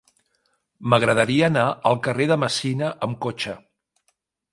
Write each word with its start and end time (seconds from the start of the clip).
M'agradaria 0.93 1.45
anar 1.53 1.65
al 1.89 1.99
carrer 2.07 2.27
de 2.31 2.39
Messina 2.45 2.89
amb 3.09 3.21
cotxe. 3.27 3.55